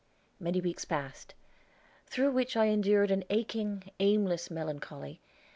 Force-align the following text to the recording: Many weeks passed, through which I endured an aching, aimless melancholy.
Many 0.39 0.61
weeks 0.61 0.83
passed, 0.83 1.35
through 2.07 2.31
which 2.31 2.57
I 2.57 2.65
endured 2.69 3.11
an 3.11 3.23
aching, 3.29 3.83
aimless 3.99 4.49
melancholy. 4.49 5.21